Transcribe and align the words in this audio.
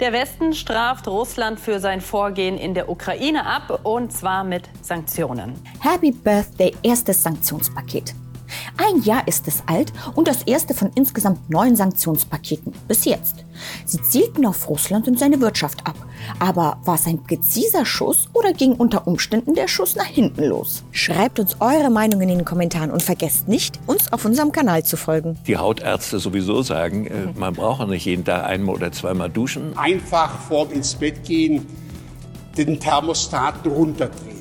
Der 0.00 0.14
Westen 0.14 0.54
straft 0.54 1.06
Russland 1.08 1.60
für 1.60 1.78
sein 1.78 2.00
Vorgehen 2.00 2.56
in 2.56 2.72
der 2.72 2.88
Ukraine 2.88 3.44
ab 3.44 3.80
und 3.82 4.10
zwar 4.10 4.44
mit 4.44 4.62
Sanktionen. 4.80 5.52
Happy 5.80 6.10
Birthday, 6.10 6.74
erstes 6.82 7.22
Sanktionspaket. 7.22 8.14
Ein 8.82 9.02
Jahr 9.02 9.28
ist 9.28 9.46
es 9.46 9.62
alt 9.66 9.92
und 10.14 10.26
das 10.26 10.42
erste 10.44 10.72
von 10.72 10.90
insgesamt 10.94 11.50
neun 11.50 11.76
Sanktionspaketen 11.76 12.72
bis 12.88 13.04
jetzt. 13.04 13.44
Sie 13.84 14.00
zielten 14.00 14.46
auf 14.46 14.70
Russland 14.70 15.06
und 15.06 15.18
seine 15.18 15.38
Wirtschaft 15.42 15.86
ab. 15.86 15.96
Aber 16.38 16.78
war 16.84 16.94
es 16.94 17.06
ein 17.06 17.22
präziser 17.22 17.84
Schuss 17.84 18.28
oder 18.32 18.54
ging 18.54 18.72
unter 18.72 19.06
Umständen 19.06 19.54
der 19.54 19.68
Schuss 19.68 19.96
nach 19.96 20.06
hinten 20.06 20.44
los? 20.44 20.82
Schreibt 20.92 21.38
uns 21.38 21.56
eure 21.60 21.90
Meinung 21.90 22.22
in 22.22 22.28
den 22.28 22.46
Kommentaren 22.46 22.90
und 22.90 23.02
vergesst 23.02 23.48
nicht, 23.48 23.78
uns 23.86 24.10
auf 24.14 24.24
unserem 24.24 24.50
Kanal 24.50 24.82
zu 24.82 24.96
folgen. 24.96 25.38
Die 25.46 25.58
Hautärzte 25.58 26.18
sowieso 26.18 26.62
sagen, 26.62 27.06
äh, 27.06 27.12
man 27.34 27.52
braucht 27.52 27.86
nicht 27.86 28.06
jeden 28.06 28.24
Tag 28.24 28.44
einmal 28.44 28.76
oder 28.76 28.92
zweimal 28.92 29.28
duschen. 29.28 29.76
Einfach 29.76 30.38
vorm 30.48 30.70
ins 30.70 30.94
Bett 30.94 31.24
gehen, 31.24 31.66
den 32.56 32.80
Thermostaten 32.80 33.70
runterdrehen. 33.70 34.39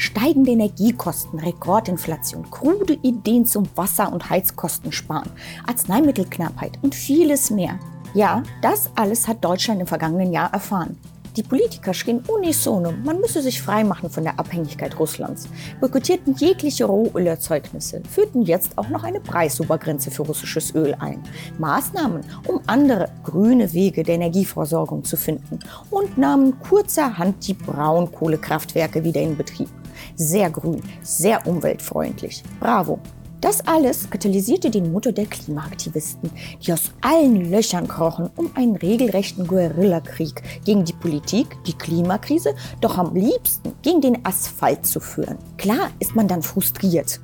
Steigende 0.00 0.52
Energiekosten, 0.52 1.38
Rekordinflation, 1.40 2.50
krude 2.50 2.94
Ideen 3.02 3.44
zum 3.44 3.68
Wasser- 3.74 4.10
und 4.10 4.30
Heizkostensparen, 4.30 5.30
Arzneimittelknappheit 5.66 6.78
und 6.80 6.94
vieles 6.94 7.50
mehr. 7.50 7.78
Ja, 8.14 8.42
das 8.62 8.88
alles 8.94 9.28
hat 9.28 9.44
Deutschland 9.44 9.78
im 9.78 9.86
vergangenen 9.86 10.32
Jahr 10.32 10.54
erfahren. 10.54 10.96
Die 11.36 11.42
Politiker 11.42 11.92
schrien 11.92 12.24
unisono, 12.26 12.94
man 13.04 13.20
müsse 13.20 13.42
sich 13.42 13.60
freimachen 13.60 14.08
von 14.08 14.24
der 14.24 14.38
Abhängigkeit 14.38 14.98
Russlands, 14.98 15.48
boykottierten 15.80 16.34
jegliche 16.34 16.86
Rohölerzeugnisse, 16.86 18.00
führten 18.10 18.40
jetzt 18.40 18.78
auch 18.78 18.88
noch 18.88 19.04
eine 19.04 19.20
Preisobergrenze 19.20 20.10
für 20.10 20.22
russisches 20.22 20.74
Öl 20.74 20.96
ein, 20.98 21.22
Maßnahmen, 21.58 22.22
um 22.48 22.62
andere 22.66 23.10
grüne 23.22 23.70
Wege 23.74 24.02
der 24.02 24.14
Energieversorgung 24.14 25.04
zu 25.04 25.18
finden 25.18 25.58
und 25.90 26.16
nahmen 26.16 26.58
kurzerhand 26.58 27.46
die 27.46 27.54
Braunkohlekraftwerke 27.54 29.04
wieder 29.04 29.20
in 29.20 29.36
Betrieb. 29.36 29.68
Sehr 30.16 30.50
grün, 30.50 30.82
sehr 31.02 31.46
umweltfreundlich. 31.46 32.42
Bravo! 32.58 32.98
Das 33.40 33.66
alles 33.66 34.10
katalysierte 34.10 34.70
den 34.70 34.92
Motor 34.92 35.12
der 35.12 35.24
Klimaaktivisten, 35.24 36.30
die 36.62 36.74
aus 36.74 36.90
allen 37.00 37.50
Löchern 37.50 37.88
krochen, 37.88 38.28
um 38.36 38.50
einen 38.54 38.76
regelrechten 38.76 39.46
Guerillakrieg 39.46 40.42
gegen 40.66 40.84
die 40.84 40.92
Politik, 40.92 41.56
die 41.64 41.72
Klimakrise, 41.72 42.54
doch 42.82 42.98
am 42.98 43.14
liebsten 43.14 43.72
gegen 43.80 44.02
den 44.02 44.26
Asphalt 44.26 44.84
zu 44.84 45.00
führen. 45.00 45.38
Klar 45.56 45.90
ist 46.00 46.14
man 46.14 46.28
dann 46.28 46.42
frustriert. 46.42 47.18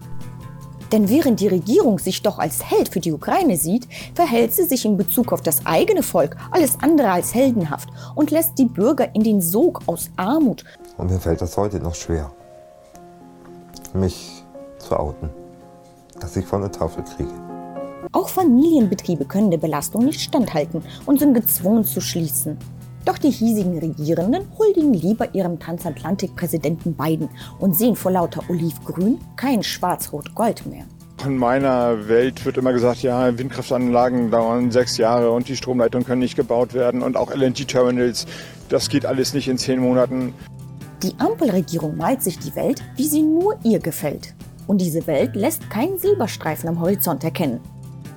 Denn 0.90 1.08
während 1.10 1.40
die 1.40 1.48
Regierung 1.48 1.98
sich 1.98 2.22
doch 2.22 2.38
als 2.38 2.70
Held 2.70 2.88
für 2.88 3.00
die 3.00 3.12
Ukraine 3.12 3.56
sieht, 3.56 3.86
verhält 4.14 4.54
sie 4.54 4.64
sich 4.64 4.84
in 4.84 4.96
Bezug 4.96 5.32
auf 5.32 5.42
das 5.42 5.66
eigene 5.66 6.02
Volk 6.02 6.36
alles 6.50 6.78
andere 6.80 7.10
als 7.10 7.34
heldenhaft 7.34 7.88
und 8.14 8.30
lässt 8.30 8.56
die 8.56 8.66
Bürger 8.66 9.14
in 9.14 9.22
den 9.22 9.42
Sog 9.42 9.82
aus 9.86 10.08
Armut. 10.16 10.64
Und 10.96 11.10
mir 11.10 11.18
fällt 11.18 11.42
das 11.42 11.56
heute 11.56 11.80
noch 11.80 11.94
schwer, 11.94 12.32
mich 13.96 14.44
zu 14.78 14.98
outen 14.98 15.30
dass 16.20 16.36
ich 16.36 16.46
von 16.46 16.62
der 16.62 16.72
Tafel 16.72 17.04
kriege. 17.04 17.30
Auch 18.12 18.28
Familienbetriebe 18.28 19.24
können 19.24 19.50
der 19.50 19.58
Belastung 19.58 20.04
nicht 20.04 20.20
standhalten 20.20 20.82
und 21.06 21.18
sind 21.18 21.34
gezwungen 21.34 21.84
zu 21.84 22.00
schließen. 22.00 22.56
Doch 23.04 23.18
die 23.18 23.30
hiesigen 23.30 23.78
Regierenden 23.78 24.48
huldigen 24.58 24.92
lieber 24.92 25.32
ihrem 25.34 25.60
Transatlantik-Präsidenten 25.60 26.94
Biden 26.94 27.28
und 27.60 27.76
sehen 27.76 27.94
vor 27.94 28.10
lauter 28.10 28.42
Olivgrün 28.48 29.20
kein 29.36 29.62
Schwarz-Rot-Gold 29.62 30.66
mehr. 30.66 30.84
In 31.24 31.36
meiner 31.36 32.08
Welt 32.08 32.44
wird 32.44 32.56
immer 32.56 32.72
gesagt, 32.72 33.02
ja, 33.02 33.38
Windkraftanlagen 33.38 34.30
dauern 34.30 34.70
sechs 34.70 34.96
Jahre 34.98 35.30
und 35.30 35.48
die 35.48 35.56
Stromleitungen 35.56 36.06
können 36.06 36.20
nicht 36.20 36.36
gebaut 36.36 36.74
werden 36.74 37.02
und 37.02 37.16
auch 37.16 37.34
LNG-Terminals, 37.34 38.26
das 38.68 38.88
geht 38.88 39.06
alles 39.06 39.34
nicht 39.34 39.48
in 39.48 39.56
zehn 39.56 39.80
Monaten. 39.80 40.34
Die 41.02 41.14
Ampelregierung 41.18 41.96
malt 41.96 42.22
sich 42.22 42.38
die 42.38 42.54
Welt, 42.56 42.82
wie 42.96 43.06
sie 43.06 43.22
nur 43.22 43.58
ihr 43.62 43.78
gefällt. 43.78 44.34
Und 44.66 44.80
diese 44.80 45.06
Welt 45.06 45.36
lässt 45.36 45.68
keinen 45.68 45.98
Silberstreifen 45.98 46.68
am 46.68 46.80
Horizont 46.80 47.22
erkennen. 47.22 47.60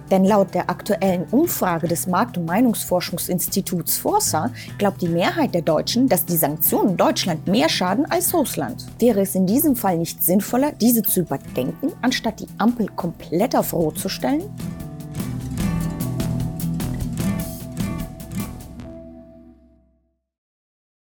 Denn 0.09 0.25
laut 0.25 0.55
der 0.55 0.69
aktuellen 0.69 1.25
Umfrage 1.29 1.87
des 1.87 2.07
Markt- 2.07 2.37
und 2.37 2.45
Meinungsforschungsinstituts 2.45 3.97
Forsa 3.97 4.51
glaubt 4.79 5.01
die 5.01 5.07
Mehrheit 5.07 5.53
der 5.53 5.61
Deutschen, 5.61 6.07
dass 6.07 6.25
die 6.25 6.37
Sanktionen 6.37 6.97
Deutschland 6.97 7.47
mehr 7.47 7.69
schaden 7.69 8.05
als 8.09 8.33
Russland. 8.33 8.87
Wäre 8.97 9.21
es 9.21 9.35
in 9.35 9.45
diesem 9.45 9.75
Fall 9.75 9.97
nicht 9.97 10.23
sinnvoller, 10.23 10.71
diese 10.71 11.03
zu 11.03 11.19
überdenken, 11.19 11.91
anstatt 12.01 12.39
die 12.39 12.47
Ampel 12.57 12.87
komplett 12.95 13.55
auf 13.55 13.73
Rot 13.73 13.99
zu 13.99 14.09
stellen? 14.09 14.43